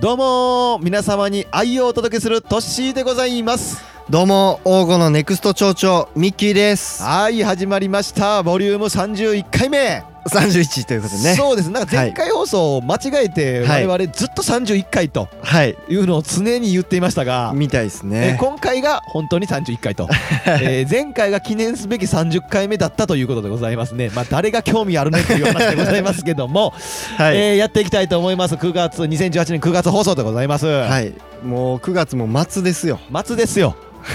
[0.00, 3.84] どうも皆様に愛をお届けするトッシーでございます。
[4.08, 7.02] どうも王語のネクスト町長ミッキーです。
[7.02, 8.42] はい始まりました。
[8.42, 11.34] ボリューム31回目31ということでね。
[11.34, 11.70] そうです。
[11.70, 13.86] なんか前回放送を間違えてはい。
[13.86, 15.76] 我々ずっと31回とはい。
[15.88, 20.08] いうのを常に言っていましたが、みたいですえーね今回が本当に31回と、
[20.46, 24.10] えー前回が記念すべき30回目だったということでございますね。
[24.14, 26.72] まあ誰が興味あるねという話でございますけども、
[27.16, 28.54] はい、えーやっていきたいと思います。
[28.54, 31.12] 9月2018年9月放送でございます、はい。
[31.44, 33.00] もう9月も末ですよ。
[33.24, 33.74] 末ですよ。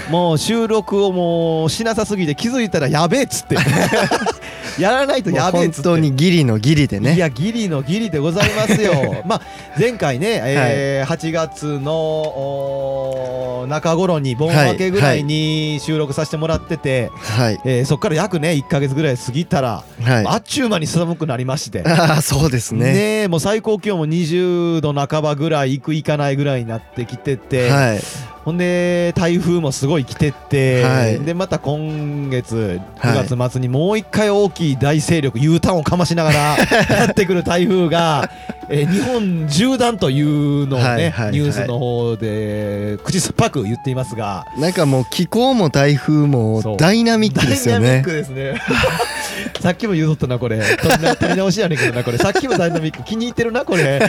[0.10, 3.56] もう収録をもうしなさすぎて気づいたらやべえっつって
[4.80, 5.84] やらないとやべえっつって。
[5.84, 9.24] 当にギリのギリでいねやギリのギリでございますよ。
[9.26, 9.42] まあ
[9.80, 17.60] 前回ね、えー8月の中頃に盆明けぐらいに収録させてもらってて、はい。
[17.66, 20.26] えーそこから約ね1か月ぐらい過ぎたら、はい。
[20.26, 21.84] あっちゅう間に寒くなりまして。
[21.86, 22.86] あ あそうですね。
[22.94, 28.00] ねえもう最高気温も20度半ばぐらいいくいかないぐらいになってきてて、はい
[28.46, 31.20] ほんで台風もすごい来てって、はい。
[31.20, 33.26] でまた今月はい。
[33.26, 36.58] 9月末にもう一回大きい大勢力 U ターンをかましながら
[36.96, 38.30] やってくる台風が、
[38.70, 44.46] えー日本縦断というのをね、ニュースの方で口酸っぱく言っていますが。
[44.60, 47.88] なんかもう気候も台風もダイナミックですよね。
[47.88, 48.62] ダイナミックですね。
[49.60, 50.60] さっきも言うとったなこれ。
[50.60, 52.20] 取り直しやねんけどなこれ。
[52.20, 53.04] さっきもダイナミック。
[53.04, 54.00] 気に入ってるなこれ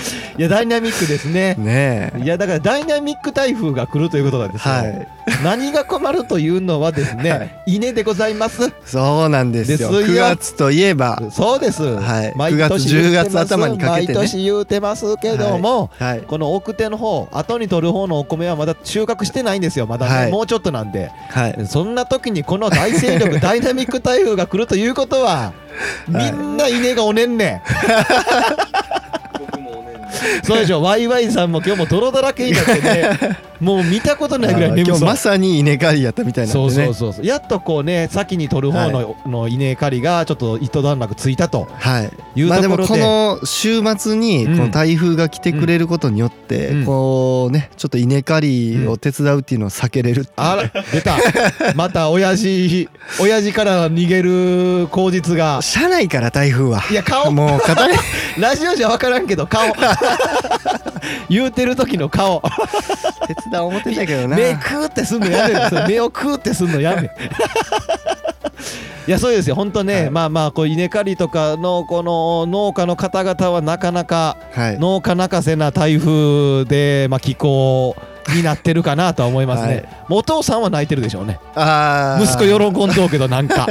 [0.38, 1.54] いやダイナミックですね。
[1.58, 2.20] ねえ。
[2.22, 5.08] いやだからダイナミック台風が来るということなんですよ、はい。
[5.44, 8.72] 何が困るというのはですね、は稲でございます。
[8.84, 9.78] そうなんですよ。
[9.78, 10.00] ですよ。
[10.00, 11.20] 9月といえば。
[11.30, 12.32] そうです、はい。
[12.36, 12.88] 毎年言ってます。
[12.88, 14.14] 9月10月頭にかけてね。
[14.14, 16.20] 毎年言うてますけども、はい。
[16.20, 19.86] この奥手の方後に取る方のお米はまだ収穫してないんですよ。
[19.86, 20.30] まだね、はい。
[20.30, 21.10] もうちょっとなんで。
[21.30, 21.66] はい。
[21.66, 25.52] そんな時にこの大勢力 ダイナミック台風が来るということは
[26.08, 27.60] みんな稲がおねんねん
[30.44, 33.18] そうでしょワイワイさんも今日も泥だらけになってね
[33.60, 34.96] もう見たことないぐらい眠そう。
[34.96, 36.52] 今日まさに稲刈りやったみたいなね。
[36.52, 37.26] そうそうそうそう。
[37.26, 42.10] やっとこうね先に取る方の,、の稲刈りがちょっと一段落ついたとはい。
[42.36, 44.58] いうまあでもところで,、この週末にうん。
[44.58, 46.84] この台風が来てくれることによってうん。
[46.86, 50.26] こうねちょっと稲刈りを手伝うっていうのを避けれるう。
[50.36, 51.18] あら出た。
[51.74, 52.88] また親父
[53.20, 55.60] 親父から逃げる口実が。
[55.60, 56.82] 車内から台風は。
[56.90, 57.30] いや顔。
[57.30, 57.60] もう
[58.40, 59.70] ラジオじゃ分からんけど顔
[61.28, 62.42] 言うてる時の顔。
[63.26, 64.36] 手伝おう思ってたけどな。
[64.36, 67.10] 目クーってすんのやめ 目をクーってすんのやめ。
[69.06, 69.54] いやそうですよ。
[69.54, 70.10] 本当ね、はい。
[70.10, 74.78] まあまあこう稲刈りとかのこの農家の方々はなかなかはい。
[74.78, 77.96] 農家泣かせな台風で、まあ、気候
[78.34, 79.88] になってるかなとは思いますね、はい。
[80.10, 81.40] お父さんは泣いてるでしょうね。
[82.22, 83.66] 息子喜んどうけどなんか。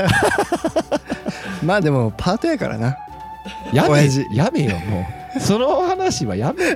[1.63, 2.97] まあでもパートやからな。
[3.73, 6.75] やめやめよもう その話はやめ。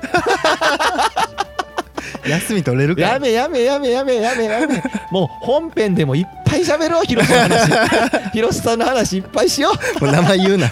[2.28, 4.44] 休み取れるからやめやめやめやめやめ。
[4.44, 8.30] やめもう本編でもいっぱい喋ろう広瀬の話。
[8.32, 10.04] 広瀬さんの話いっぱいしよう。
[10.04, 10.70] もう名前言うな。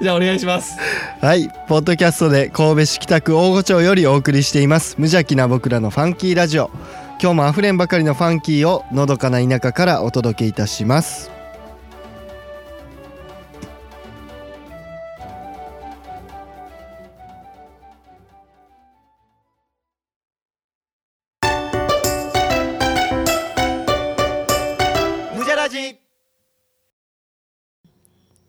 [0.00, 0.76] じゃあお願いします。
[1.20, 1.50] はい。
[1.68, 4.96] ポッドキャストで神戸市北区大御町よりお送りしています。
[4.98, 6.70] 無邪気な僕らのファンキーラジオ。
[7.20, 11.32] 今日もあふれんばかりのファンキーをのどかな田舎からお届けいたします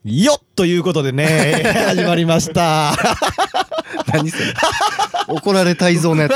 [0.05, 2.93] よっということでね 始まりました。
[4.11, 4.45] 何それ。
[5.27, 6.33] 怒られ泰造のやつ。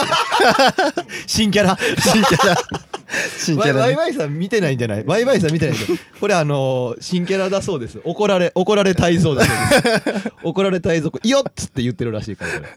[1.28, 1.78] 新キャラ。
[1.98, 2.56] 新キャラ。
[3.40, 3.80] 新キャラね。
[3.80, 5.04] ワイワイさん見てないんじゃない？
[5.06, 6.00] ワイワイさん見てないんじゃない？
[6.20, 8.00] これあのー新キャラだそうです。
[8.04, 10.32] 怒られ怒られ体操だそうです。
[10.44, 12.68] 怒られ体操よっつって言ってるらしいからこれ。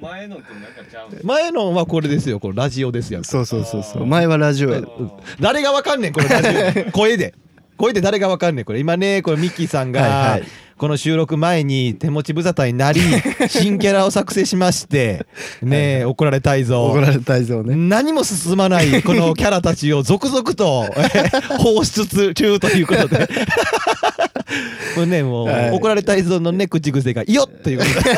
[0.00, 2.40] 前のとなんかちゃう前のはこれですよ。
[2.40, 3.22] これラジオですよ。
[3.24, 4.06] そうそうそうそう。
[4.06, 4.78] 前はラジオや。
[4.78, 5.10] うん
[5.40, 6.48] 誰がわかんねんこれラジ
[6.88, 6.92] オ。
[6.92, 7.34] 声で
[7.82, 8.64] 声で誰がわかんねん。
[8.64, 10.38] これ今ねこれミッキーさんが、
[10.78, 13.00] この収録前に手持ち無沙汰になり
[13.50, 15.26] 新キャラを作成しまして
[15.62, 16.86] ねえ怒られたいぞ。
[16.86, 17.74] 怒られたいぞね。
[17.74, 23.28] 何も進まないこの キャラたちを続々とえー放出中ということで。
[24.94, 25.70] これねもう、はい。
[25.72, 28.10] 怒られたいぞのね口癖が「よっ!」ということで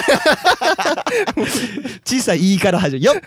[2.05, 3.21] 小さい「い」から始まる「よっ!」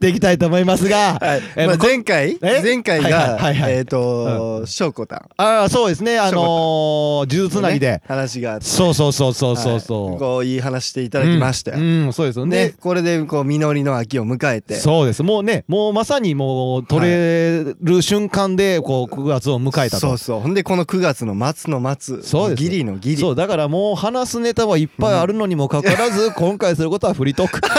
[0.00, 1.18] でいきたいと思いますが、
[1.56, 2.62] え前回え？
[2.62, 5.18] 前回がはいはいえっと翔子たん。
[5.36, 6.18] ああそうですね。
[6.18, 8.02] あのー、呪術つなぎで、ね。
[8.06, 8.64] 話があって。
[8.64, 10.18] そうそうそうそうそうそう、はい。
[10.18, 12.68] こういい話していただきましたよ、うん、うんそうですよね。
[12.68, 14.76] でこれでこう実りの秋を迎えて。
[14.76, 15.22] そうです。
[15.22, 20.08] もうねもうまさにもう取れる瞬間でこう9月を迎えたと。
[20.08, 20.40] そうそう。
[20.40, 22.22] ほんでこの9月の末の末。
[22.22, 22.62] そうです。
[22.62, 23.16] ギリのギリ。
[23.16, 27.60] そうだからもう話すネタはいっぱいあるのにもかかわらず今回することはフリートーク。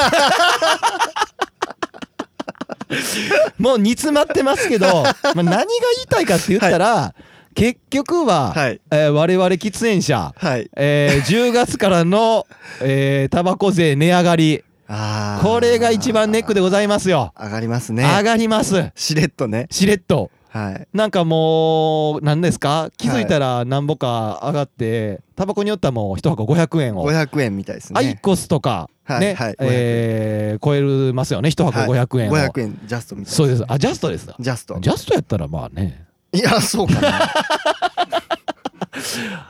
[3.57, 5.65] もう煮詰まってますけど、まあ、何が言
[6.03, 7.13] いたいかって言ったら、
[7.53, 8.81] 結局は、はい。
[8.91, 10.69] えー我々喫煙者、はい。
[10.75, 12.47] えー10月からの、
[12.81, 14.63] えータバコ税値上がり。
[15.41, 18.03] これが一番ネックでございますよ、上がりますね。
[18.03, 18.91] 上がります。
[18.95, 19.67] しれっとね。
[19.71, 20.87] しれっとはい。
[20.93, 22.89] なんかもう何ですか？
[22.97, 27.09] 気づいたら何ぼか上がってタバコによってはもう一箱500円を。
[27.09, 27.97] 500円みたいですね。
[27.97, 31.49] アイコスとかねはいはいえー超えますよね。
[31.49, 31.89] 一箱はい。
[31.89, 32.35] 500円を。
[32.35, 33.63] 500円ジャストみたいなそうです。
[33.67, 34.27] あジャストです。
[34.27, 34.77] かジャスト。
[34.81, 36.05] ジャストやったらまあね。
[36.33, 37.29] いやそうかな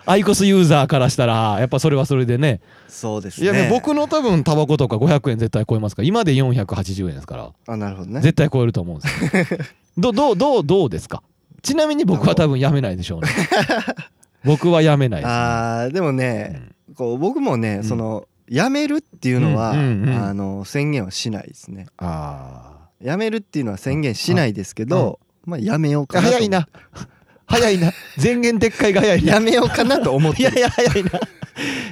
[0.06, 2.62] アイコスユーザーからしたらやっぱそれはそれでね。
[2.88, 3.46] そうですね。
[3.46, 6.08] いやね僕の多分タバコとか500円絶対超えますから。
[6.08, 7.52] 今で480円ですから。
[7.68, 8.22] あなるほどね。
[8.22, 9.58] 絶対超えると思うんですよ。
[9.98, 11.22] どどうどうどうですか？
[11.62, 13.28] ちなみに僕は多分やめないでしょうね。
[14.44, 17.84] 僕はやめないです、ね、あーでもねこう僕もねん。
[17.84, 20.24] その辞めるっていうのはうんうんうん。
[20.24, 21.88] あの宣言はしないですね。
[21.98, 26.68] あ辞めるっていうのは宣言しないですけどまあやめようあかなと早いな
[27.52, 27.92] 早いな。
[28.22, 29.34] 前言撤回が早いな。
[29.34, 30.50] やめようかなと思ってる。
[30.52, 31.12] いやいや早いな。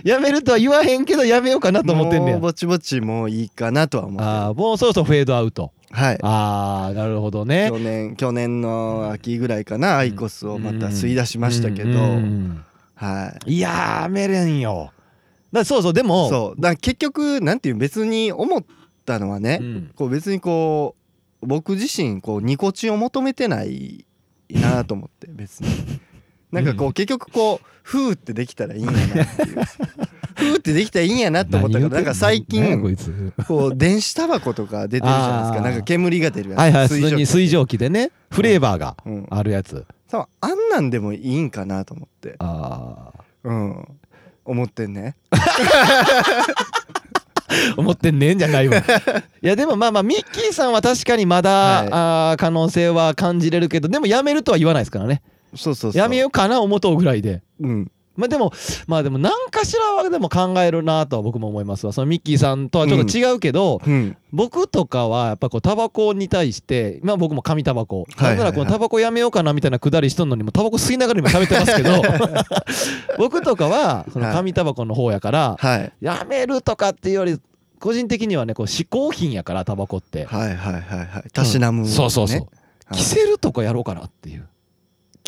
[0.03, 2.33] やめるとは言わへんけどやめようかなと思ってんねや。
[2.33, 4.29] もうぼちぼちもういいかなとは思ってる。
[4.29, 5.71] ああもうそろそろフェードアウト。
[5.91, 6.19] はい。
[6.21, 7.69] ああなるほどね。
[7.69, 11.89] 去年去年の秋ぐらいかなアイコスをまた吸い出しましたけど。
[11.89, 11.97] うん。
[11.97, 12.65] うん
[12.95, 13.55] はい。
[13.55, 14.91] いやーめれんよ。
[15.53, 16.61] だそうそうでもそう。
[16.61, 18.65] だから結局なんていう別に思っ
[19.05, 19.91] たのはねうん。
[19.95, 20.95] こう別にこ
[21.41, 24.05] う僕自身こうニコチンを求めてない
[24.49, 25.69] なと思って別に。
[26.51, 29.03] なんかこうう結局こうフーってできたらいいんやなっ
[29.35, 29.59] ていう。
[30.39, 33.33] フーってできたらいいんやなと思ったからなんか最近いつ。
[33.47, 35.69] こう電子タバコとか出てるじゃないですか。
[35.69, 36.59] なんか煙が出るやつ。
[36.59, 37.09] はいはい普水蒸気。
[37.09, 38.11] 通に水蒸気でね。
[38.31, 39.27] フレーバーがうん。
[39.29, 39.85] あるやつ。
[40.09, 42.35] そうあんなんでもいいんかなと思って。
[42.39, 43.11] あ
[43.43, 43.87] うん。
[44.45, 45.15] 思ってんね。
[45.29, 45.37] あ
[47.77, 48.77] 思ってんねんじゃないわ。
[49.41, 51.87] いやでもまあまあミッキーさんは確かにまだ、はい。
[51.91, 55.21] あー可能性は感じれるけどでもやめるとは言わないですからね。
[55.55, 55.99] そうそうそう。
[55.99, 57.41] やめようかな思うとうぐらいで。
[57.59, 58.51] うんまあでも
[58.87, 61.93] まあでも何かしらはでも考えるなとは僕も思いますわ。
[61.93, 64.17] そのミッキーさんとはちょっと違うけど、うん。
[64.31, 68.37] 僕とかはやっぱこうタバコに対して今僕も紙タバコ、はいはいはい。
[68.37, 72.01] なんならこのタバコやめようかなみたいなくだりしとんのにもタバコ吸いながら今喋ってますけど
[73.17, 75.91] 僕とかはその紙タバコの方やから、はい。
[76.01, 77.39] やめるとかっていうより
[77.79, 81.29] 個人的にはねこう嗜好品やからタバコって、はいはいはいはい。
[81.31, 81.89] たしなむ、ね。
[81.89, 82.39] そうそうそう。
[82.85, 82.97] はい。
[82.97, 84.47] キセルとかやろうかなっていう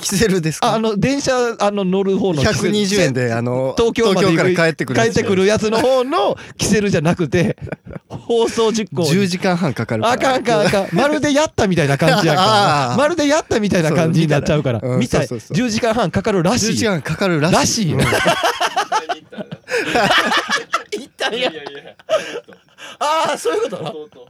[0.02, 0.72] キセルですか？
[0.72, 2.74] ああの電車あの乗る方のキセル。
[2.74, 5.14] 120円であの東京までから帰ってくるやつ。
[5.14, 7.56] 帰ってくるやつの方のキセルじゃなくて
[8.10, 10.88] 放送実行10時間半かかるあかんあかんあかん。
[10.94, 12.98] まるでやったみたいな感じやか ー。
[12.98, 14.80] まるでやったみたいな感じになっちゃうから。
[14.80, 15.22] そうみたい。
[15.22, 15.68] うんそうそうそう。
[15.68, 17.56] 10時間半かかるらし10い時間かかるらしい。
[17.56, 18.00] らしいうん。
[18.02, 18.08] よ
[20.92, 21.82] 行ったらいやいやいや。
[23.00, 23.76] ああそういうこと？
[23.78, 24.28] 弟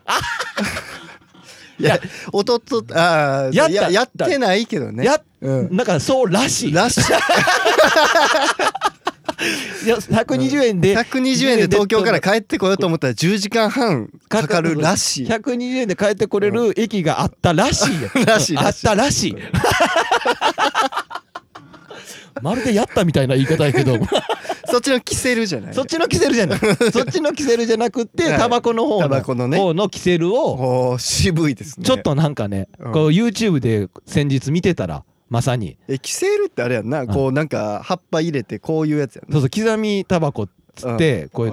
[1.82, 2.00] いや
[2.32, 2.62] 弟
[2.94, 3.74] あーやった。
[3.74, 5.04] ややってないけどね。
[5.06, 5.76] やうん。
[5.76, 6.74] だからそうらしい。
[6.74, 7.02] らしい。
[9.84, 15.28] いや120円で120円で東京から帰ってこようと思ったら10時間半かかるらしい。
[15.28, 18.58] 120円で帰ってこれる駅があったらしいよ らしい。
[18.58, 19.36] あったらしい。
[22.42, 23.98] まるでやったみたいな言い方やけど
[24.72, 25.74] そっちのキセルじゃない。
[25.74, 26.60] そっちのキセルじゃない。
[26.92, 28.40] そっちのキセルじゃなくてはい。
[28.40, 29.58] タバコの方タのバコのね。
[29.58, 31.86] 方のキセルを渋いですね。
[31.86, 32.92] ちょっとなんかね、うん。
[32.94, 35.78] こう YouTube で先日見てたらまさに。
[35.88, 37.06] えキセルってあれやんな。
[37.06, 39.34] こうなんか葉っぱ入れてこういうやつやんな。
[39.34, 41.48] そうそう刻みタバコっつって、こう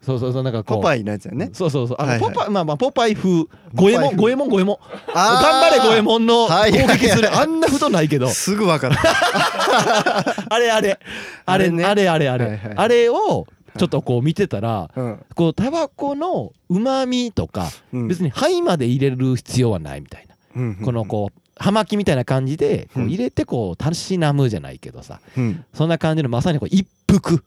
[0.00, 0.78] そうそうそうなんかこう。
[0.78, 1.50] ポパイのやつやね。
[1.52, 1.96] そうそうそう。
[1.98, 2.32] あの、はいはい。
[2.32, 3.44] ポパイまあまあポパイ風。
[3.74, 4.78] 五右衛門五右衛門五右衛門
[5.12, 7.36] 頑張れ五右衛門の攻撃する。
[7.36, 8.28] あんな太ないけど。
[8.28, 10.70] すぐ分かった あれ。
[10.70, 10.98] あれ
[11.46, 11.84] あれね。
[11.84, 12.44] あれあれあれ。
[12.44, 12.72] はいはい。
[12.76, 15.24] あれをちょっとこう見てたらうん。
[15.34, 18.08] こうタバコのうまみとかうん。
[18.08, 20.34] 別に肺まで入れる必要はないみたいな。
[20.56, 20.76] うん。
[20.76, 23.08] このこう葉巻みたいな感じでこううん。
[23.08, 25.20] 入れてこうたしなむじゃないけどさ。
[25.36, 25.64] うん。
[25.74, 27.44] そんな感じのまさにこう一服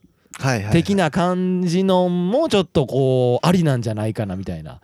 [0.72, 4.80] 的な感じのもちょっとこうありなんじゃないかなみたいな。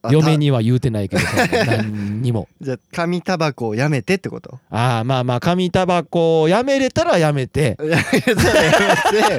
[0.00, 1.22] あ嫁には言うてないけど
[1.66, 2.48] 何にも。
[2.60, 4.60] じゃあ紙タバコをやめてってこと？
[4.70, 7.76] ああまあまあ紙タバコをやめれたらやめて。
[7.82, 8.70] やめたらや
[9.12, 9.38] め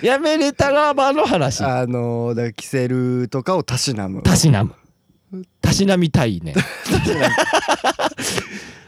[0.00, 0.04] て。
[0.06, 1.64] やめれたらばの話。
[1.64, 4.22] あのーだからキセルとかをたしなむ。
[4.22, 4.74] たしなむ
[5.60, 6.54] たしなみたいね。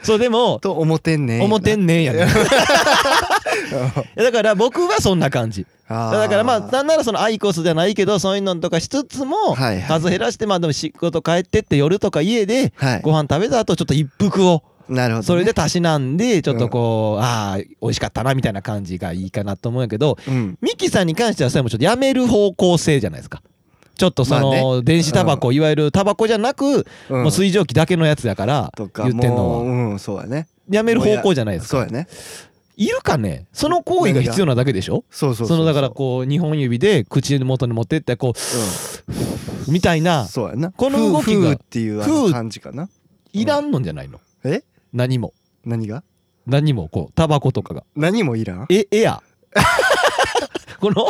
[0.03, 1.41] そうでもと思ってんね。
[1.43, 2.27] 思ってんねんやね。
[4.17, 5.67] だから僕はそんな感じ。
[5.89, 13.01] だからまあなんならそのアイコスじゃないけどそういうのとかしつつも数減らしてまあでも仕事帰ってって夜とか家ではい。
[13.03, 15.27] ご飯食べた後ちょっと一服をなるほどね。
[15.27, 20.57] それでたしなんでちょっとこうああ美味しかったなみたいな感じがいいかなと思うんやけどうん。
[20.63, 23.43] ミキさんに関してはそれもちょっとやめる方向性じゃないですか
[23.99, 27.23] ちょっとそまあの電子タバコいわゆるタバコじゃなくうん。
[27.25, 29.43] もう水蒸気だけのやつやからとか言ってんのは。
[29.43, 30.49] もううんそうやね。
[30.71, 31.79] やめる方向じゃないですか。
[31.79, 32.07] そうやね。
[32.77, 33.47] いるかね？
[33.53, 35.05] その行為が必要なだけでしょ？
[35.11, 40.71] そうそうそうそのだからこう2本指で口元に持ってってこうみたいなそうやな。
[40.71, 42.89] この動きがっていう感じかな。
[43.33, 44.21] いらんのんじゃないの？
[44.45, 44.63] え？
[44.93, 45.35] 何も。
[45.65, 46.05] 何が？
[46.47, 47.83] 何もこうタバコとかが。
[47.97, 48.67] 何もいらん？
[48.71, 49.21] えエア。
[50.79, 51.09] この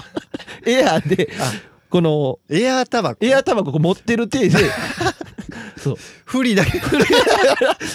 [0.66, 1.52] エアであ
[1.90, 3.24] このエアータバコ？
[3.24, 4.58] エアタバコ持ってる体で。
[5.78, 5.96] そう。
[6.24, 6.80] フリだけ。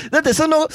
[0.09, 0.67] だってその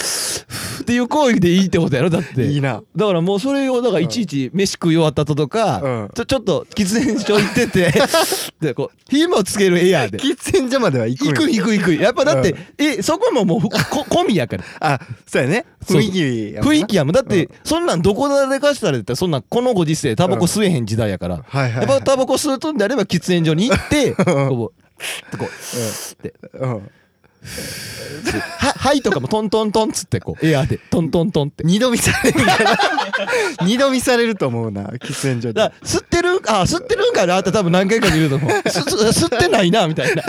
[0.89, 2.47] っていう行為でいいってことやろだって。
[2.47, 2.83] いいな。
[2.97, 6.11] だからもうそれをだからいちいち飯食い終わった後とか、うん。
[6.15, 7.93] ちょちょっと喫煙所行ってて
[8.59, 10.17] でこう火もつけるエアーで。
[10.17, 11.95] 喫煙所までは行く行く行く行く。
[11.97, 13.77] やっぱだって、えそこももうふこ
[14.09, 14.65] 込みやから。
[14.81, 15.67] あそうやね。
[15.85, 16.15] 雰囲気
[16.55, 16.73] やもんな。
[16.73, 17.13] 雰囲気やもん。
[17.13, 21.87] だって、そんなんどこでかしたらってそんなんこのご時世タバコ吸えへん時代やから、はいはい。
[21.87, 26.91] やっぱタバコ吸うとんであれば喫煙所に行ってこうこうでうん
[28.59, 31.65] ははいとかもトントントンっつってこうエアーでトントントンって。
[31.65, 32.79] 二度見されるから
[33.65, 35.55] 二度見されると思うな喫煙所で。
[35.55, 38.51] だ吸ってるあ吸ってるんかなって多分何回か見ると思う。
[38.71, 40.23] すす吸ってないなみたいな。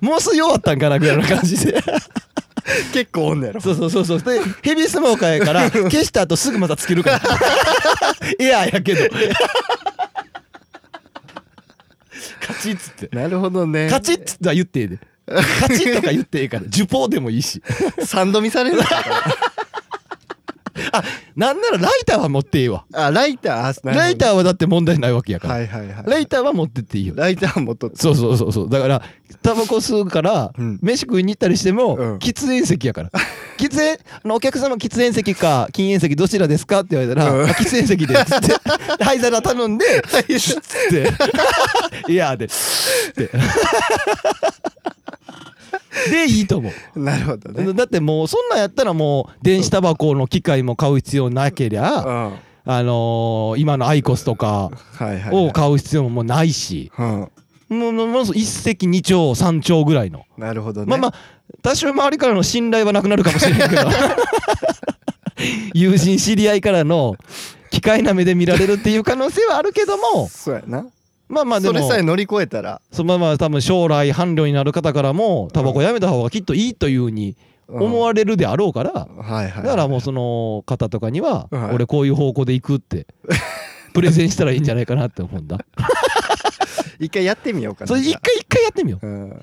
[0.00, 1.82] もう吸い終わったんかなぐらいの感じで。
[2.92, 3.60] 結構おんねやろ。
[3.60, 4.22] そうそうそうそう。
[4.22, 7.20] でヘビースモーカーやから消した後すぐまたつけるから。
[8.38, 9.08] エアーやけど。
[12.46, 13.16] カチッつって。
[13.16, 13.88] なるほどね。
[13.90, 14.98] カチッつっては言ってええで
[15.60, 16.64] カチッとか言ってええから。
[16.66, 17.62] ジュポーでもいいし。
[18.04, 18.78] 三度見される
[21.36, 22.84] なんならライターは持ってええわ。
[22.92, 27.14] あライターあライターはだって問題ないわけやから、はいはいはいライターは持ってっていいよ。
[27.16, 28.70] ライターもとそうそうそうそう。
[28.70, 29.02] だから
[29.42, 30.78] タバコ吸うから、うん。
[30.82, 32.16] 飯食いに行ったりしても、うん。
[32.16, 33.10] 喫煙席やから。
[33.58, 38.54] 喫煙あのお客様喫煙席か禁煙席どちらですかって言われたら、喫煙席でっつって。
[39.04, 39.84] 灰皿頼んで
[40.38, 40.60] つっ
[42.06, 42.12] て。
[42.12, 43.30] いやでって
[46.10, 47.72] でいいと思う、 なるほどね。
[47.72, 51.84] だってもうそんなんやったらもう電子タバコの機械も買う必要なけりうん。
[51.84, 52.32] ゃ、は
[52.64, 55.48] あのー今のアイコスとかいはいはい。
[55.48, 57.28] を買う必要ももうないし、うん。
[57.70, 60.86] もうもうもう一石二鳥三鳥ぐらいの、なるほどね。
[60.86, 61.14] まあまあ
[61.62, 63.82] 多少周りからの信頼はなくなるかもしれないけど。
[65.72, 67.16] 友人知り合いからの
[67.70, 70.28] 機械な目で見られるっていう可能性はあるけども。
[70.28, 70.86] そうやな
[71.28, 72.80] まあまあでもそれさえ乗り越えたら。
[72.92, 77.36] そのまま多分将来伴侶になる方からもタバコやめた方がきっといいというふうに
[77.68, 81.74] 思われるであろうから、はいはいだからもうその方とかには、はい。
[81.74, 83.06] 俺こういう方向で行くって
[83.92, 85.58] プレゼンしたらいいんじゃないかなって思うんだ。
[87.00, 89.06] 一回やってみようかなそれ一回一回やってみよう。
[89.06, 89.30] ん。
[89.30, 89.38] う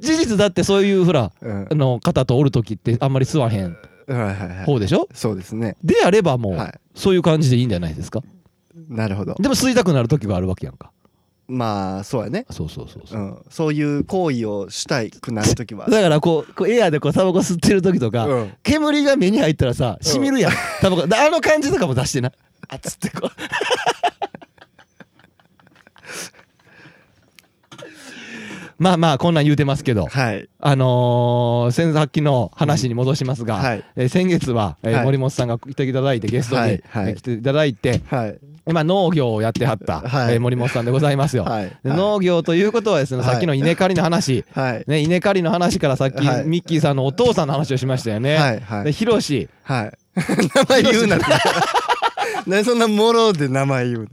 [0.00, 1.66] 事実だってそういうほらうん。
[1.70, 3.76] あの方とおる時ってあんまり吸わへん
[4.08, 4.64] はいはいはい。
[4.64, 5.08] 方でしょ？
[5.14, 5.76] そうですね。
[5.84, 6.74] であればもう、はい。
[6.94, 8.22] そういう感じでいいんじゃないですか？
[8.88, 9.34] なるほど。
[9.34, 10.90] でも吸いたくなる時があるわけやんか。
[11.48, 12.44] まあそうやね。
[12.50, 13.20] そうそうそうそう。
[13.20, 13.42] う、ん。
[13.48, 15.88] そういう行為をしたいくなるときは。
[15.88, 18.52] だからこうこうエアーでこうタバコ吸ってる時とか、うん。
[18.62, 21.06] 煙が目に入ったらさしみるやん、タバコ。
[21.06, 22.32] だあの感じとかも出してな
[22.68, 23.30] あっつってこう。
[28.78, 30.06] まあまあこんなん言うてますけど。
[30.06, 30.48] はい。
[30.60, 33.84] あのー、先さっきの話に戻しますが、はい。
[33.96, 35.04] えー先月は、えーはい。
[35.04, 36.82] 森本さんが来ていただいてゲストに、はい。
[36.88, 37.10] はい。
[37.10, 40.34] えー来ていただいてはい今農業をやってはった、 はい。
[40.34, 41.44] えー森本さんでございますよ。
[41.44, 41.64] はい。
[41.82, 43.30] で農業ということはですね、はい。
[43.32, 44.84] さっきの稲刈りの話、はい。
[44.86, 46.44] ね、稲刈りの話からさっき、はい。
[46.44, 48.36] ミッキーさんのお父さんの話をしましたよね。
[48.36, 48.60] はい。
[48.60, 48.84] はい。
[48.84, 49.48] でヒロシ。
[49.64, 49.92] はい。
[50.54, 51.16] 名前言うな。
[51.16, 51.24] って
[52.46, 54.06] 何そんなもろで名前言うの？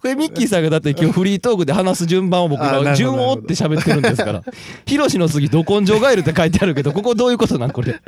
[0.00, 4.42] これミッキーさんがだって今日フリートークで話す順番を僕あなるほどが順を追って喋ってるんですから。
[4.86, 8.00] ヒロシの次ど根性ガエルって書いてあるけどここどういうことなんこれ？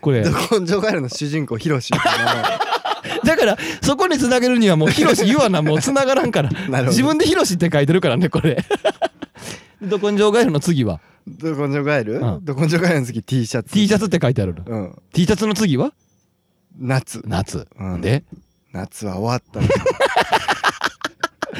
[0.00, 0.22] これ。
[0.24, 1.90] ど根性ガエルの主人公ヒロシ。
[1.96, 2.34] って名前
[3.24, 6.50] だからそこにつなげるにはもうヒロシ言わなもうつながらんから。
[6.88, 8.64] 自分でヒロシって書いてるからねこれ。
[9.82, 11.00] ど根性ガエルの次は？
[11.26, 12.14] ど根性ガエル？
[12.20, 12.44] うん。
[12.44, 13.72] ど根性ガエルの次 T シャツ。
[13.72, 14.62] T シャツって書いてあるの。
[14.66, 15.02] うん。
[15.12, 15.92] T シャツの次は？
[16.78, 17.22] 夏。
[17.26, 18.00] 夏、うん。
[18.00, 18.24] で？
[18.72, 19.60] 夏は終わった。
[19.60, 19.66] の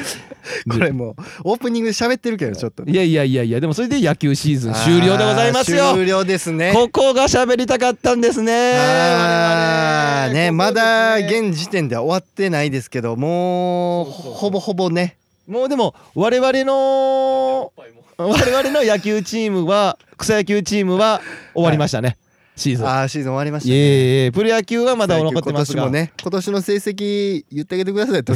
[0.69, 5.93] これもうオープニングで喋ってるけどちょっといやいやいやいやでもそれで野球シーズン終了でございますよ。
[5.93, 6.71] 終了ですね。
[6.73, 8.73] ここが喋りたかったんですね。
[8.77, 10.51] あーね。
[10.51, 15.17] まだ現時点では終わってないですけどもうほぼほぼね。
[15.47, 17.71] もうでも我々の
[18.17, 21.21] 我々の野球チームは草野球チームは
[21.53, 22.17] 終わりましたね、
[22.57, 22.87] シーズン。
[22.87, 25.83] あーシーズン終わりましたいねえいえプロ野球はまだ残ってますが。
[25.83, 26.11] 今年もね。
[26.21, 28.23] 今年の成績言ってあげてください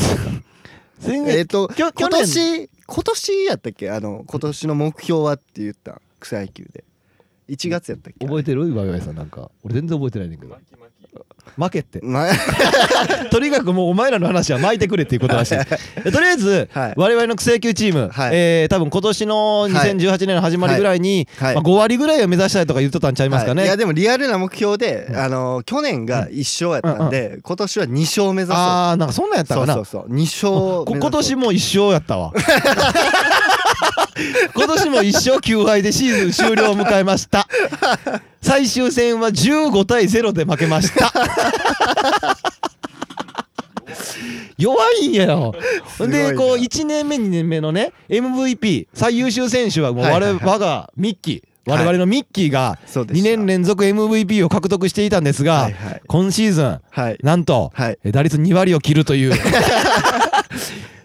[1.05, 3.89] えっときょ去今年年今年やったっけ？
[3.89, 6.84] あの今年の目標はって言ったん草野球で。
[7.50, 8.25] 1月やったっけ？
[8.25, 8.70] 覚えてる？
[8.70, 9.50] 岩井さんなんか。
[9.63, 10.58] 俺全然覚えてないねんけど
[11.58, 12.00] 負けって。
[12.03, 12.27] ま
[13.30, 15.58] とにかくもうお前らの話は巻いてくれっていうことらしい。
[16.03, 16.94] でとりあえず、はい。
[16.96, 18.32] 我々の草野球チーム、はい。
[18.34, 19.34] えー多分今年の
[19.70, 21.56] 2018年の始まりぐらいに、はい。
[21.56, 23.68] まあ、5割ぐらいを目指したいとか言っとったんちゃいますかね、はい。
[23.68, 25.18] いやでもリアルな目標で、うん。
[25.18, 28.62] あの去年が1勝やったんで、今年は2勝目指そう。
[28.62, 29.74] ああなんかそんなんやったかな。
[29.74, 30.15] そうそうそう。
[30.15, 32.34] 2勝今年も一勝やったわ
[34.56, 37.48] 今年も一勝9敗でシーズン終了を迎えました。
[38.41, 41.12] 最終戦は15対0で負けました。
[44.58, 45.56] 弱いんやよ。
[46.00, 55.70] でこう1年目2年目のね MVP 最優秀選手はもう我我がミッキー我々のミッキーが2そうでした年連続 MVP を獲得していたんですが、
[56.08, 57.20] 今シーズンはい。
[57.22, 57.72] なんと、
[58.03, 59.34] 打率2割を切るという。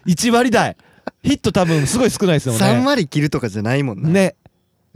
[0.07, 0.77] 1割台
[1.27, 2.61] ヒット多分すごい少ないですよね。
[2.61, 4.37] 3割切るとかじゃないもんな、ね。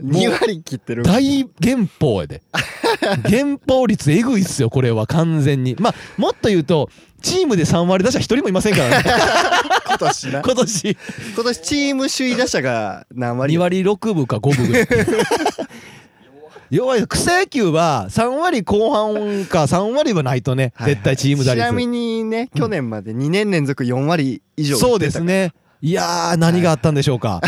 [0.01, 2.41] 2割切ってる大減俸やで。
[3.29, 5.75] 減俸率えぐいっすよこれは完全に。
[5.77, 6.89] まあもっと言うと
[7.21, 9.03] チームで3割打者1人もいませんからね。
[9.87, 10.41] 今年な。
[10.41, 10.97] 今年。
[11.35, 14.87] 今年チーム首位打者が何割？2割6分か5分ぐらい。
[16.71, 20.93] 弱い草野球は3割後半か3割はないとねはいはい。
[20.93, 21.55] 絶対チーム打率。
[21.55, 25.51] ちなみにね去年まで2年連続4割以上そうですね
[25.83, 27.41] いやー何があったんでしょうか、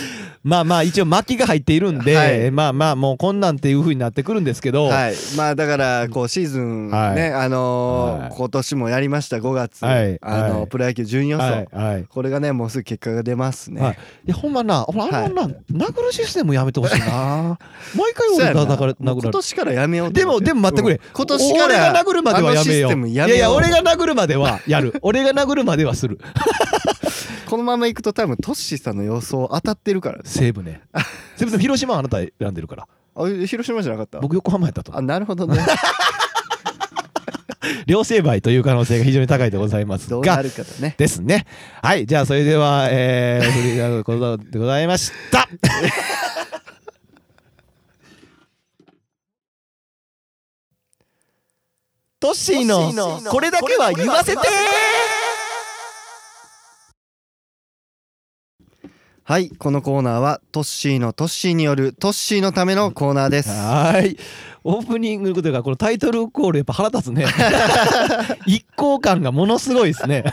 [0.42, 2.50] まあまあ一応巻きが入っているんで、はい。
[2.50, 5.14] まあまあもうこんなんっていう風になってくるんですけど、はい。
[5.36, 7.32] まあだからこうシーズンね、はい。
[7.34, 8.32] あのーはい。
[8.34, 10.18] 今年もやりました5月、はい。
[10.22, 10.66] あのはい。
[10.68, 17.58] プロ野球準予想、これがねもうすぐ結果が出ますね、はい、いやほんまな、ほらあのな、殴るシステムやめてほしいな。
[17.94, 20.94] 毎回俺が殴ら殴られもう今年からやめようとでも、でも待ってくれ。
[20.94, 23.08] うん今年から俺が殴るまではやめよあのシステムう。
[23.10, 23.38] いやめよう。
[23.40, 24.94] やいや、俺が殴るまではやる。
[25.02, 26.18] 俺が殴るまではする。
[27.48, 30.82] このままいくと多分トッシーさんの予想当たってるからね西武ね。
[31.36, 32.86] 西武でも広島はあなた選んでるから。
[33.16, 34.20] あ広島じゃなかった？
[34.20, 35.02] 僕横浜やったとあ。
[35.02, 35.58] なるほどね
[37.86, 40.10] 両成敗という可能性が非常に高いでございますが。
[40.10, 41.46] どうなるかだねですね。
[41.82, 45.48] はい、じゃあそれでは、えー、振り返ることでございました。
[52.20, 54.42] トッシーのこれだけは言わせて
[59.30, 63.50] はいこのコーナーはトッシーのトッシーによるトッシーのためのコーナーです。
[63.50, 64.16] はい。
[64.64, 67.26] オープニングというかこのタイトルコールやっぱ腹立つね。
[68.44, 70.24] 一行感がものすごいですね。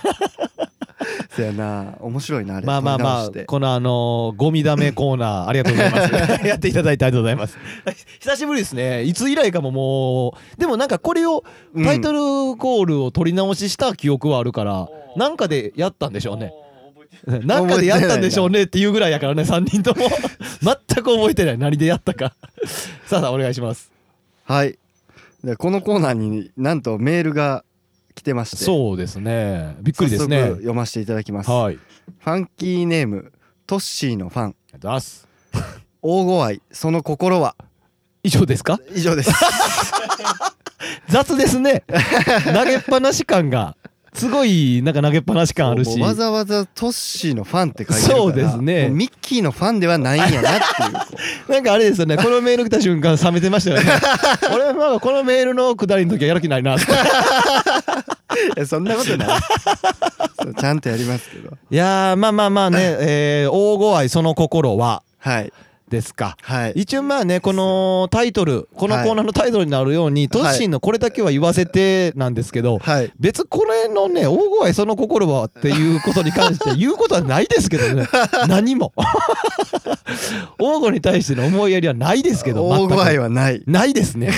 [1.36, 2.65] そやな面白いなあれ。
[2.65, 6.41] まあまあまあこのあのーゴミだめコーナーありがとうございます。
[6.47, 7.55] やっていただいてありがとうございます。
[8.19, 9.03] 久しぶりですね。
[9.03, 11.43] いつ以来かももうでもなんかこれを
[11.75, 11.86] うん。
[11.86, 16.51] タイトルコールを取り直しした記憶はあるから、なんかでやったんでしょうね。
[17.45, 20.08] なんかでやったんでしょうねっていうぐらいやからね、3人とも。
[20.62, 21.58] 全く覚えてない。
[21.58, 22.34] 何でやったか。
[23.06, 23.91] さあさあ、お願いします。
[24.45, 24.77] はい
[25.43, 27.63] でこのコーナーになんとメールが
[28.15, 29.75] 来てましてそうですね。
[29.82, 30.56] びっくりですね早速。
[30.58, 31.75] 読ませていただきます、はい。
[31.75, 33.32] ファンキーネーム
[33.67, 35.27] トッシーのファンがとうございます。
[36.01, 37.56] 大声愛その心は？
[38.23, 38.80] 以上ですか？
[38.95, 39.32] 以上です
[41.08, 41.84] 雑ですね。
[42.53, 43.76] 投げっぱなし感が。
[44.17, 45.99] すごい、なんか投げっぱなし感あるし。
[45.99, 48.89] わざわざトッシーのファンって書いてるからそうですね。
[48.89, 50.91] ミッキーのファンではないんやなっていう。
[51.45, 53.91] こ なんかあれですよね、このメール来た瞬間冷めてましたよね。
[54.53, 56.75] 俺はなんかこのメールのくだりの時はやる気ないな。
[56.75, 56.86] って。
[56.86, 56.95] う
[58.58, 59.39] いやそんなことない。
[60.60, 61.56] ちゃんとやりますけど。
[61.69, 65.03] いやーまあまあまあね、 えー、大声愛その心は。
[65.19, 65.53] はい
[65.89, 66.38] ですか。
[66.41, 66.73] はい。
[66.76, 73.12] 一応まあねこのタイトルこのコーナーのタイトルになるように、トッシーのこれだけは言わせてなんですけど、はい。
[73.19, 78.08] 別これのね大声愛その心はっていうことに関して言うことはないですけどね。
[78.47, 78.93] 何も。
[80.60, 83.63] 大声に対しての思いやりはないですけど 大声愛ははない。
[83.65, 84.32] ないですね。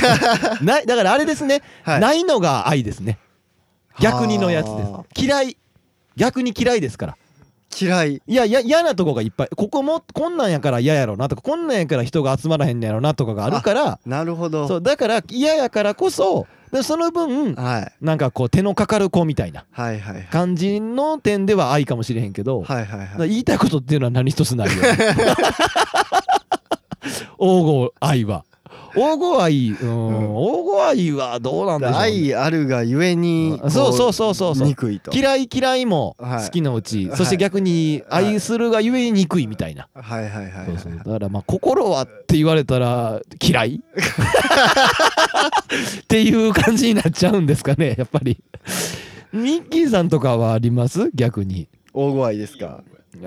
[0.62, 2.00] ないだからあれですね、はい。
[2.00, 3.18] ないのが愛ですね。
[4.00, 4.92] 逆にのやつです。
[4.92, 5.58] は嫌い。
[6.16, 7.18] 逆に嫌いですから
[7.78, 8.22] 嫌い。
[8.26, 9.50] いやいや嫌なとこがいっぱい。
[9.56, 14.68] ここもこんなんやから嫌やろなとかこんなんやから人が集まらへんねやろなとかがあるからなるほど。
[14.68, 18.06] そうだから嫌やからこそでその分はい。
[18.06, 19.66] なんかこう手のかかる子みたいな
[20.32, 23.30] 感じの点では愛かもしれへんけど、はいはいはい。
[23.30, 24.90] 言いたいことっていうのは何一つないよね。
[27.38, 28.44] 王吾愛は
[29.00, 30.36] 王吾愛うん。
[30.36, 33.72] 王吾愛はどうなんでしょう、ね、愛あるがゆえにうん。
[33.72, 34.68] そうそうそうそうそう。
[34.68, 35.12] 憎いと。
[35.12, 36.46] 嫌い嫌いもはい。
[36.46, 37.18] 好きのうち、はい。
[37.18, 40.98] そして逆にはい愛するがゆえに憎いみたいな、はいはいはいはいそうそう。
[40.98, 43.82] だからまあ心はって言われたら嫌い？
[46.02, 48.38] っていう感じになっちゃうんですかねやっぱり。
[49.32, 51.12] ミッキーさんとかはあります？
[51.14, 51.68] 逆に。
[51.94, 52.84] 大声ですか？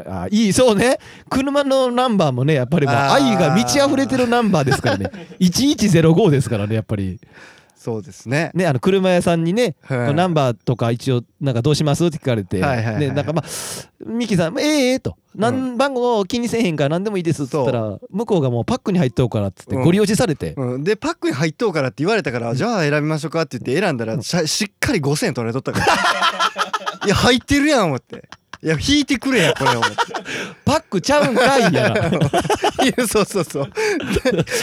[0.06, 0.98] あいいそうね。
[1.28, 5.10] 車のナンバーもねやっぱりもう愛が満ち溢れてるナンバーですからね。
[5.40, 7.18] 1105ですからねやっぱり。
[7.82, 8.52] そうですね。
[8.54, 10.14] ねあの車屋さんにね、はい。
[10.14, 13.44] ナンバーとか一応なんかどうしますって聞かれて、ねなんかまあ
[14.06, 19.82] ミキさん「ええええと「なん番号気にせえへんから何でもいいです」っつったら向こうがもうパックに入っとうからっつってうん。
[19.82, 25.86] ご利用しされて、うん、でパックに入っとうからって言われたからじゃあ選びましょうかって言って選んだらしっかり5,000円取られとったから。
[27.04, 28.28] いや入ってるやん思って
[28.64, 29.96] いや引いてくれやこれ思って
[30.64, 31.96] パックちゃうんかいやな。
[32.86, 33.72] いやそうそうそう。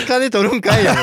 [0.08, 0.96] 金取るんかいや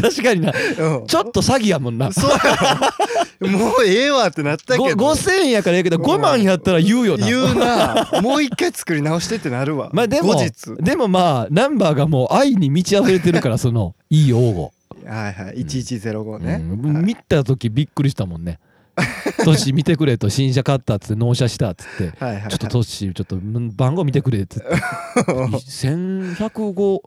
[0.00, 0.52] 確かにな。
[0.78, 1.06] うん。
[1.06, 2.12] ちょっと詐欺やもんな。
[2.12, 5.06] そうもうええわってなったごけど。
[5.06, 7.26] 5000円やからええけど5万やったら言うよな。
[7.26, 8.20] 言うな。
[8.20, 9.88] もう一回作り直してってなるわ。
[9.94, 10.76] まあでも後日。
[10.82, 14.72] でもまあナンバーがもう愛に満ち溢れてるからそのいい王語。
[15.06, 15.64] はいはい。
[15.64, 17.04] 1105ね、うん。
[17.04, 18.58] 見た時びっくりしたもんね
[19.44, 22.50] 「トッシー見てくれ」と「新車買った」っつって納車したっつってはいはいはい。
[22.50, 25.56] ちょっとトッシーちょっとん番号見てくれって言って。
[25.56, 26.98] 1105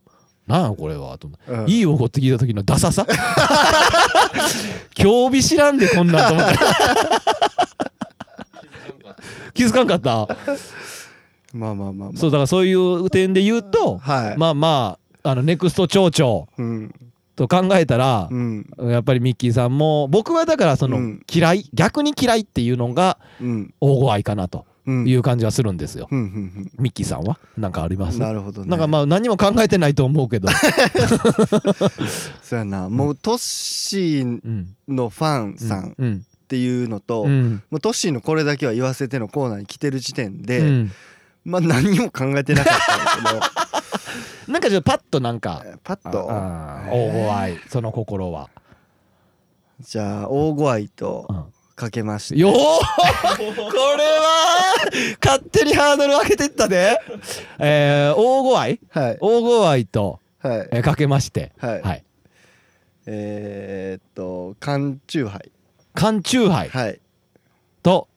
[0.47, 1.69] なんやこれはとうん。
[1.69, 3.06] いいおごって聞いた時のダサさ？
[4.95, 6.58] 興味知らんでこんなんと思って。
[9.54, 10.28] 気づかんかった？
[11.54, 12.17] まあまあまあまあ。
[12.17, 16.47] そうだからそういう点で言うとはい、まあまああのネクスト町長。
[16.58, 16.93] うん
[17.38, 18.67] と考えたらうん。
[18.80, 21.21] やっぱりミッキーさんも僕はだからそのうん。
[21.34, 23.73] 嫌い逆に嫌いっていうのがうん。
[23.80, 25.08] 大ご愛かなとうん。
[25.08, 26.08] いう感じはするんですよ。
[26.12, 27.38] うんうんミッキーさんは？
[27.58, 28.19] なんかありうんます？
[28.19, 28.67] なるほどね。
[28.69, 30.47] なんかまあ何も考えてないと思うけど。
[32.41, 32.89] そうやな。
[32.89, 36.26] もうトッシーうんのファンさんうん。
[36.26, 37.62] っていうのと、うん。
[37.69, 40.91] もうトッシーのこれだけは言わせてのコーナーに来てる時点で、うん。
[41.43, 43.66] まあ何も考えてなかったんだ
[44.48, 45.64] なんかちょっとパッとなんか。
[45.84, 46.28] パッと？
[46.28, 48.50] 大ご愛その心は。
[49.80, 51.46] じゃあ大ご愛とうん。
[51.76, 52.54] かけまして、よー。
[52.58, 52.58] こ
[53.38, 54.76] れは
[55.24, 57.00] 勝手にハードル上げてったで。
[57.60, 59.18] えー大ご愛はい。
[59.22, 60.70] 大ご愛とはい。
[60.72, 61.52] えーかけまして。
[61.60, 62.04] はい、はい。
[63.06, 65.52] えー、っと缶チューハイ。
[65.94, 66.70] 缶チューハイ。
[66.70, 67.00] はい。
[67.84, 68.08] と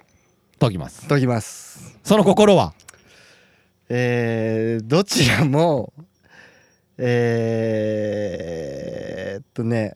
[0.59, 1.07] 解きます。
[1.07, 1.99] 解きます。
[2.03, 2.73] その心は？
[3.90, 5.93] えー、どちらも
[7.02, 9.94] えー、っとね。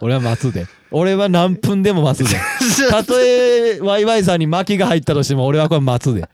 [0.00, 0.66] 俺は待つで。
[0.90, 2.38] 俺は何分でも待つで。
[2.90, 6.26] たとえワイワイさんに巻きが入ったとしても俺はこれ待つで。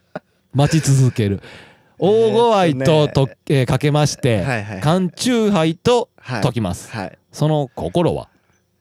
[0.54, 1.42] 待ち続ける。
[1.98, 7.18] 大ご愛とと、えーかけまして、はいはい缶チューハイとはい解きます、はい。
[7.32, 8.28] その心は？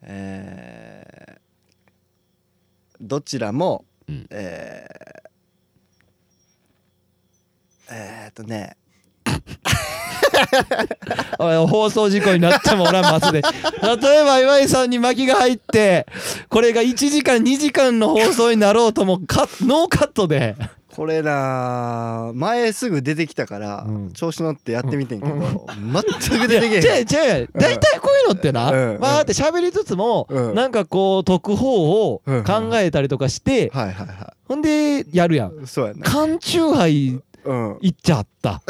[0.03, 4.27] えー、どちらも、うん。
[4.29, 5.24] えー、
[7.91, 8.77] えー、っとね。
[11.39, 13.41] おい放送事故になっても俺は待つで。
[13.41, 16.05] 例えば岩井さんに巻きが入って
[16.49, 20.55] これが1時間2時間の放送になろうともカノーカットで。
[20.95, 24.13] これな前すぐ出てきたから、うん。
[24.13, 27.49] 調子乗ってやってみてんけど、全く出てけ違うへん違う。
[27.53, 28.99] 大体こういうのってな、うん。
[28.99, 30.55] わーって喋りつつも、うん。
[30.55, 32.43] なんかこう特報をうん。
[32.45, 35.65] 考えたりとかして、はいはいはほんでやるやん。
[35.65, 35.99] いそうやな。
[36.05, 37.77] 缶チューハイうん。
[37.81, 38.61] いっちゃった。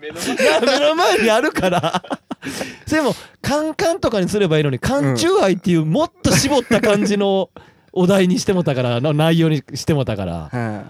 [0.00, 2.02] 目のいや目の前にあるから。
[2.88, 7.50] でもカンカンとかにすればいいのに缶チューハイっていうもっと絞った感じの
[7.92, 10.32] お題にしてもたからの内容にしてもたから。
[10.52, 10.84] は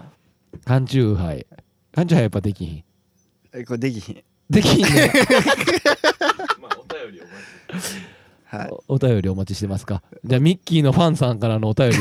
[0.65, 1.45] 缶チューハイ。
[1.93, 2.83] 缶チューハイやっぱできひ
[3.59, 3.65] ん。
[3.65, 4.23] これできひん。
[4.49, 5.11] できひんね。
[6.61, 7.95] まあお便りを待ち
[8.45, 8.69] はい。
[8.69, 10.03] おお便りお待ちしてますか。
[10.23, 11.97] じゃあミッキーのファンさんからのお便り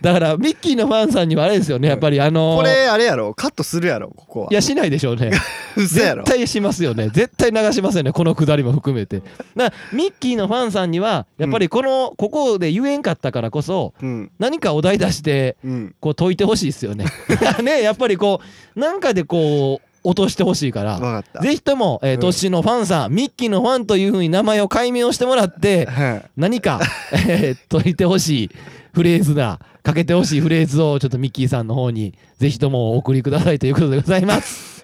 [0.00, 3.34] だからミッキーのファンさんにはあれですよねやっぱりあのーこれあれやろ。
[3.34, 4.48] カットするやろここは。
[4.50, 5.30] いやしないでしょうね。
[5.76, 6.24] 嘘やろ。
[6.24, 7.08] 絶対しますよね。
[7.10, 9.20] 絶対流しますよねこのくだりも含めて。
[9.20, 14.30] だからミッキーのファンさんにはやっぱりこの、ここで言えんかったからこそうん。
[14.38, 15.94] 何かお題出してうん。
[16.00, 17.04] こう解いてほしいですよね。
[17.62, 18.40] ねやっぱりこ
[18.76, 22.20] うなんかでこう落としてほしいからぜひとも、えー、うん。
[22.20, 26.30] トッシーのファンさん、ミッキーのファンというふうに名前を解明をしてもらって、 はい。
[26.36, 26.80] 何か、
[27.12, 28.50] えー、解いてほしい
[28.92, 34.79] フレーズだ、かけてほしいフレーズをちょっとミッキーさんの方にぜひともお送りくださいということでございます。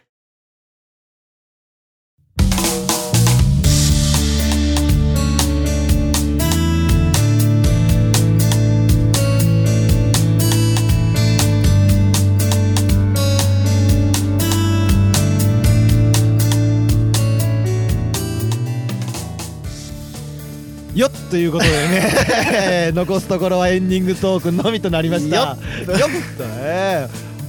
[20.97, 22.11] よっということでね
[22.55, 25.37] えー 残すところはエンディングトークのみとなりました。
[25.37, 27.07] よよっとね、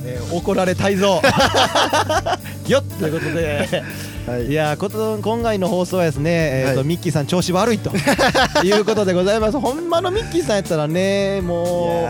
[0.07, 1.21] えー怒られ泰造
[2.67, 2.83] よっ。
[2.99, 3.83] ということで。
[4.27, 4.47] はい。
[4.47, 6.87] いやーこと今回の放送はですね、えーとはい。
[6.87, 7.91] ミッキーさん調子悪いと。
[8.63, 9.59] いうことでございます。
[9.59, 12.07] ほんまのミッキーさんやったらねも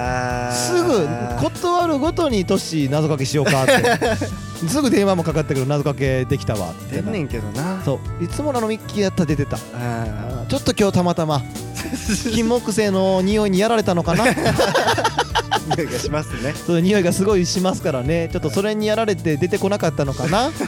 [0.51, 1.07] うすぐ
[1.41, 3.73] 断るごとにトッシー謎かけしようかって。
[4.67, 7.79] すぐ電話もかかってくる謎かけできたわって出んねんけどな。
[7.85, 8.23] そう。
[8.23, 9.57] いつものミッキーやったら出てた。
[9.75, 11.43] あちょっと今日たまたま
[12.33, 14.25] 金木犀の匂いにやられたのかな。
[14.25, 15.16] ー
[15.75, 16.53] 匂いがしますね。
[16.53, 18.29] そう匂いがすごいしますからね。
[18.31, 20.51] ちょっとそれにやられて出てこなかったのかな？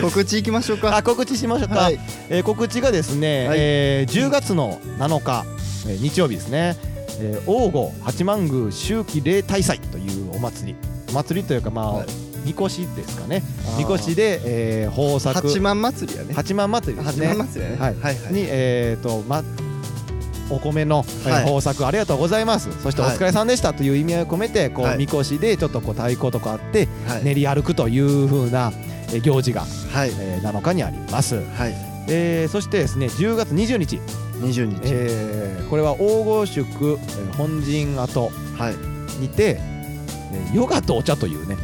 [0.00, 0.96] 告知いきましょうか。
[0.96, 2.00] あ告知しましょうか、はい。
[2.28, 3.58] えー告知がですね、はい。
[3.60, 5.44] えー10月の7日、
[5.88, 6.76] えー日曜日ですね、
[7.20, 10.76] えー、王吾八幡宮秋季例大祭というお祭り。
[11.10, 12.06] お祭りというかまあ、はい。
[12.44, 13.42] みこしですかね。
[13.78, 15.46] みこしで、えー、豊作。
[15.48, 16.32] 八幡祭りやね。
[16.34, 17.82] 八幡祭りです八ね幡祭りやね。
[17.82, 18.32] はいはいはい。
[18.32, 19.42] にえー、とま
[20.50, 21.44] お米の、えーはい。
[21.44, 22.68] 豊作ありがとうございます。
[22.82, 23.16] そしておはい。
[23.16, 24.98] 疲れさんでしたという意味合いを込めてこう、はい。
[24.98, 27.24] みこしでちょっとこう太鼓とかあってはい。
[27.24, 28.72] 練り歩くという風な
[29.12, 30.10] えー行事が、はい。
[30.18, 31.74] えー7日にあります、はい。
[32.08, 34.00] えーそしてですね10月20日、
[34.40, 34.80] 20日。
[34.84, 39.20] えーこれは黄金宿、えー本陣跡はい。
[39.20, 41.56] にて、えーヨガとお茶というね、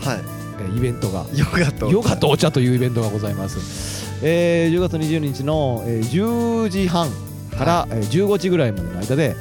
[0.00, 0.14] は
[0.60, 7.08] えーイベントがいヨガとヨガとお茶というイベントがございます、えー10月20日の、えー10時半
[7.58, 9.36] から、えー15時ぐらいまでの間で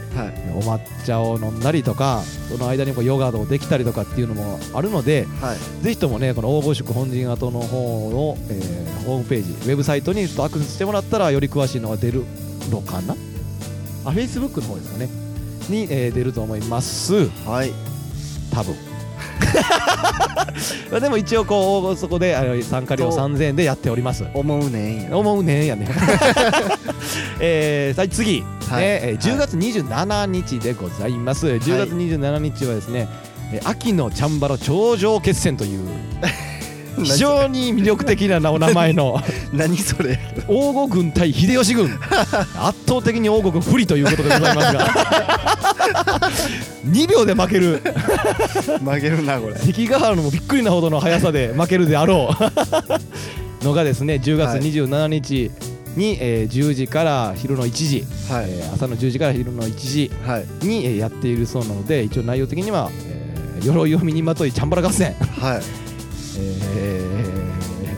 [0.55, 5.83] お抹茶を飲んだりとかその間にこうヨガをできたりとかっていうのもあるのではい。
[5.83, 12.23] ぜひともねこの黄金宿本陣跡の方の、えーホームページウェブサイトにちょっとアクセスしてもらったらより詳しいのが出る
[12.71, 13.15] のかな？
[14.05, 15.09] あ Facebook の方ですかね。
[15.69, 17.27] に、えー出ると思います。
[17.45, 17.73] はい。
[18.53, 18.73] 多分。
[20.91, 23.25] まあでも一応こうそこで参加料そう。
[23.27, 24.23] 3000円でやっております。
[24.33, 25.17] 思うねんや。
[25.17, 25.87] 思うねんやね
[27.39, 28.81] えー、さあ次、はい。
[28.81, 33.07] ねえー10月27日でございます、10月27日はですね、
[33.53, 35.87] えー秋のチャンバラ頂上決戦という
[37.03, 39.19] 非常に魅力的なお名前の。
[39.51, 40.19] 何それ。
[40.47, 41.85] 王吾軍対秀吉軍。
[42.55, 46.31] 圧倒的に王吾軍不利ということでございますが。
[46.87, 47.81] 2秒で負ける。
[48.83, 49.55] 曲げるなこれ。
[49.55, 53.65] 関ヶ原のもびっくりなほどの速さで負けるであろう。
[53.65, 55.51] のがですね10月27日
[55.95, 58.45] に、えー10時から昼の1時、はい。
[58.49, 60.45] えー朝の10時から昼の1時はい。
[60.65, 65.61] に、えーやっているそうなので一応内容的には、えー鎧を身にまといチャンバラ合戦、はい。
[66.37, 67.07] え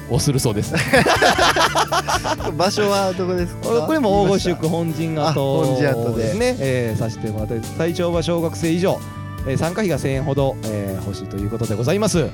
[0.09, 0.71] ーをするそうです。
[2.57, 3.69] 場所はどこですか？
[3.87, 6.23] これも黄金宿本陣あ跡本陣跡で。
[6.23, 8.99] ですね、えーさせてもらって最長は小学生以上、
[9.47, 12.19] えー参加費が1000円ほど、えー欲しいということでございます。
[12.19, 12.29] はい。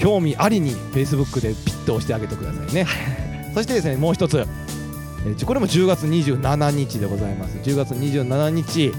[0.00, 2.86] 興味ありに Facebook でピッと押してあげてくださいね。
[3.54, 4.46] そしてですねもう一つ、
[5.26, 7.56] えーちこれも10月27日でございます。
[7.58, 8.92] 10月27日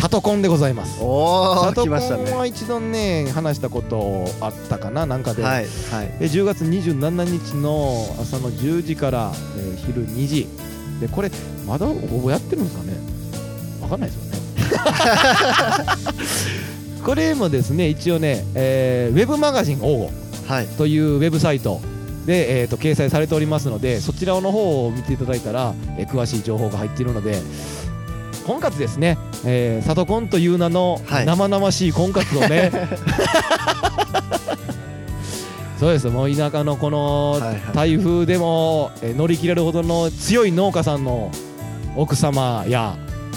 [0.00, 0.98] 里コンでございます。
[1.00, 1.90] おお里コン
[2.36, 6.08] は一度ね話したことあったかななんかで、はいはい。
[6.18, 10.48] で10月27日の朝の10時から、えー昼2時。
[11.00, 11.30] でこれ
[11.66, 12.92] まだ応募やってるんですかね？
[13.80, 14.38] わかんないですよね。
[17.04, 20.66] これもですね一応ね、えーウェブマガジン応募はい。
[20.66, 21.80] というウェブサイト
[22.28, 27.40] で、えー、と掲載されておりますのでそちらの方を見ていただいたら、えー詳しい情報が入っているので
[28.46, 31.26] 婚活ですね、えー、里コンという名のはい。
[31.26, 32.70] 生々しい婚活をね、
[35.80, 37.60] そうですもう田舎のこのはいはい。
[37.72, 41.30] 台風でも、えー乗り切れるほどの強い農家さんの
[41.96, 42.94] 奥様や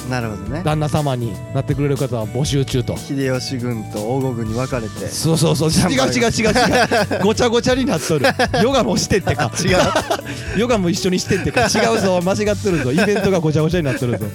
[0.09, 0.61] なるほどね。
[0.63, 2.97] 旦那様になってくれる方は募集中と。
[2.97, 5.07] 秀吉軍と黄金軍に分かれて。
[5.07, 5.69] そうそうそう。
[5.69, 7.23] 違う違う違う違う。
[7.23, 8.25] ごちゃごちゃになっとる。
[8.61, 9.51] ヨガもしてってか。
[9.63, 9.77] 違う。
[10.59, 11.61] ヨガも一緒にしてってか。
[11.63, 12.21] 違うぞ。
[12.21, 12.91] 間違ってるぞ。
[12.91, 14.25] イベントがごちゃごちゃになってるぞ。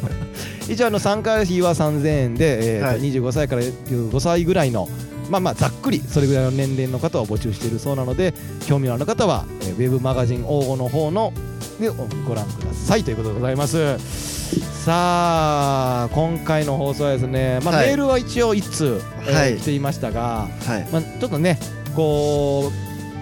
[0.68, 3.00] 一応あの参加費は3000円で、えーとはい。
[3.00, 4.88] 25歳から15歳ぐらいの
[5.31, 8.33] まあまあざっくりそれぐらいの年齢の方を募集しているそうなので
[8.66, 11.33] 興味のある方は、えーウェブマガジン応募の方の
[11.81, 13.05] でご覧ください。
[13.05, 14.36] ということでございます
[14.87, 17.88] さあ今回の放送はですね、まあはい。
[17.88, 19.57] メールは一応1通、えーはい。
[19.57, 20.88] 来ていましたが、はい。
[20.92, 21.59] まあ、ちょっとね
[21.96, 22.70] こ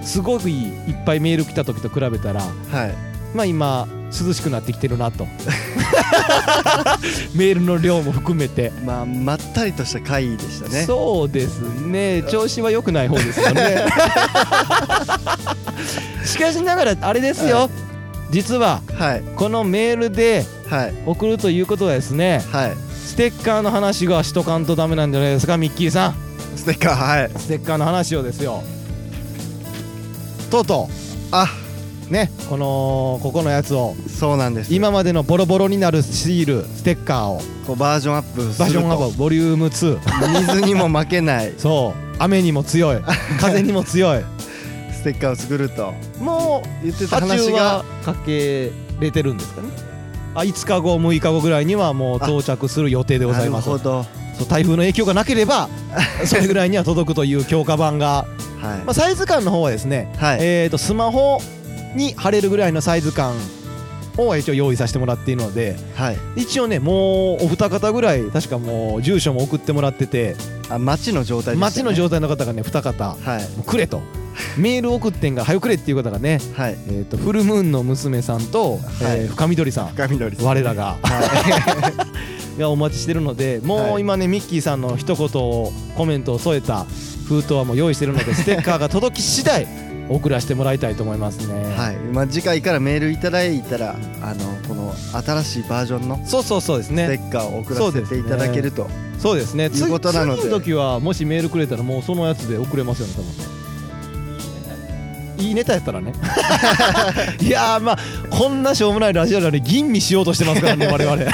[0.02, 2.94] うすごくいいいっぱいメール来た時と比べたらはい。
[3.34, 5.26] まあ今涼しくなってきてるなと。
[7.34, 10.84] メールの量も含めて、まあまったりとした回でしたね。
[10.84, 12.24] そうですね。
[12.24, 13.86] 調子は良くない方ですよね。
[16.26, 17.70] しかしながらあれですよ、は
[18.30, 19.22] 実ははい。
[19.36, 20.94] このメールではい。
[21.06, 22.76] 送るということはですねはい。
[22.92, 26.14] ステッカーの話がしとかんとダメなんじゃないですかミッキーさん。
[26.56, 27.30] ステッカーはい。
[27.36, 28.62] ステッカーの話をですよ。
[30.50, 30.88] とうと
[31.30, 31.46] あ。
[32.08, 33.94] うねこのここのやつを。
[34.08, 34.74] そうなんです。
[34.74, 37.40] 今までのボロボロになるシールステッカーを。
[37.66, 41.52] こうバージョンアップバージョンアップボリューム2水にも負けない。
[41.56, 42.16] そう。
[42.18, 43.00] 雨にも強い。
[43.40, 44.24] 風にも強い。
[44.38, 44.43] ス
[45.04, 45.92] テッカーを作ると。
[46.18, 47.84] もう言ってた発話が。
[48.04, 49.68] かけれてるんですかね。
[50.34, 53.68] あ5日後6日後ぐらいにはもう到着する予定でございます。
[53.68, 54.24] なるほど。
[54.34, 55.68] そう台風の影響がなければ
[56.26, 58.26] それぐらいには届くという強化版が、
[58.60, 61.40] はい、まあ、サイズ感の方はですね、はい、えー、とスマホ
[61.94, 63.34] に貼れるぐらいのサイズ感
[64.16, 66.16] を一応用意させてもらっているのではい。
[66.36, 70.34] 一応ねもうお二方ぐらい確かもう住所も送ってもらってて
[70.68, 73.44] あ街の状態でね、街の状態の方がね二方もはい。
[73.60, 74.02] うくれと
[74.56, 76.76] メール送ってんが早くれっていう方がね、はい。
[76.88, 79.88] えー、とフルムーンの娘さんと、えー深緑さん。
[79.88, 80.46] 深緑さん。
[80.46, 80.96] 我らが。
[81.02, 81.92] は
[82.58, 83.94] がお待ちしてるのでもはい。
[83.96, 86.86] う今ねミッキーさんの一言をコメントを添えた
[87.28, 89.66] 封筒はもう用意してるので ステッカーが届き次第
[90.08, 91.54] 送らせてもらいたいと思いますね。
[91.74, 91.96] い、はい。
[92.12, 97.06] まあ、次回からメールいただいたらあのこの新しいバージョンのそうそうそうですステね。
[97.08, 98.86] ッカーを送らせていただけると、
[99.18, 99.64] そうですね。
[99.64, 100.42] いうことなので。
[100.42, 103.28] 次の時はもしメールくれたらもうそのやつで送れますよね多分。
[103.30, 103.63] ね。
[105.38, 106.12] いいネタやったらね。
[107.40, 107.98] いやーまあ
[108.30, 111.16] こんなしょうもないラジオなのに吟味しようとしてますからね我々。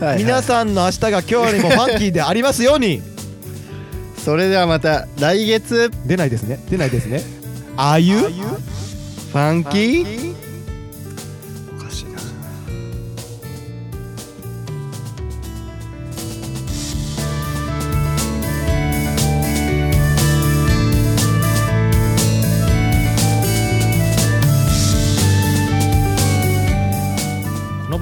[0.00, 0.18] はいはい。
[0.18, 3.02] 皆さんの明日が今日よりもファンキーでありますように。
[4.24, 5.90] それではまた来月。
[6.06, 6.60] 出ないですね。
[6.70, 7.22] 出ないですね。
[7.76, 10.27] あゆファンキー？